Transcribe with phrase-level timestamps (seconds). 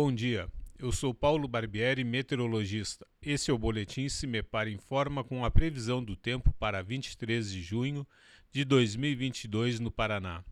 [0.00, 0.48] Bom dia,
[0.78, 3.04] eu sou Paulo Barbieri, meteorologista.
[3.20, 7.50] Esse é o Boletim Se Me Para Informa com a previsão do tempo para 23
[7.50, 8.06] de junho
[8.52, 10.44] de 2022 no Paraná.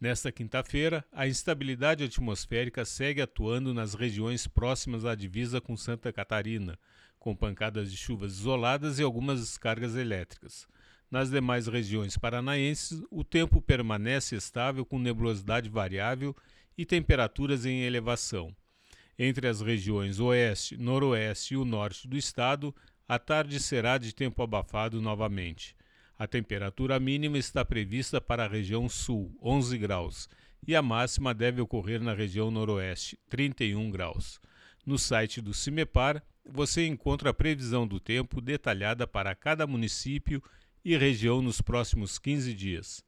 [0.00, 6.78] Nesta quinta-feira, a instabilidade atmosférica segue atuando nas regiões próximas à divisa com Santa Catarina,
[7.18, 10.68] com pancadas de chuvas isoladas e algumas descargas elétricas.
[11.10, 16.32] Nas demais regiões paranaenses, o tempo permanece estável com nebulosidade variável
[16.76, 18.54] e temperaturas em elevação.
[19.18, 22.72] Entre as regiões oeste, noroeste e o norte do estado,
[23.08, 25.74] a tarde será de tempo abafado novamente.
[26.16, 30.28] A temperatura mínima está prevista para a região sul, 11 graus,
[30.66, 34.40] e a máxima deve ocorrer na região noroeste, 31 graus.
[34.86, 40.40] No site do CIMEPAR, você encontra a previsão do tempo detalhada para cada município
[40.84, 43.07] e região nos próximos 15 dias